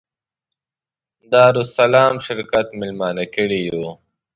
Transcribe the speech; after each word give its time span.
دارالسلام 1.31 2.15
شرکت 2.25 2.67
مېلمانه 2.79 3.23
کړي 3.35 3.59
یو. 3.69 3.83